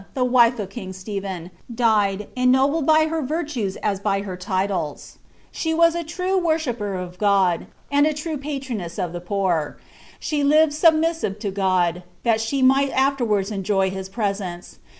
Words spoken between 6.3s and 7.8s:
wnnhipjier of Uod,